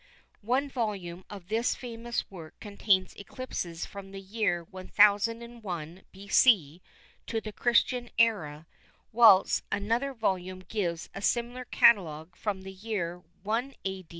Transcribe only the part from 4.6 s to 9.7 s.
1001 B.C. to the Christian Era, whilst